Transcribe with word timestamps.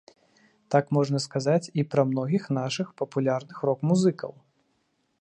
Так 0.75 0.85
можна 0.97 1.19
сказаць 1.25 1.71
і 1.81 1.85
пра 1.93 2.07
многіх 2.13 2.49
нашых 2.59 2.87
папулярных 3.05 3.57
рок-музыкаў. 3.71 4.31